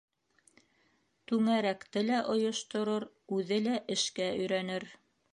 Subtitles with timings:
[1.31, 3.05] —Түңәрәкте лә ойошторор,
[3.39, 4.87] үҙе лә эшкә өйрәнер.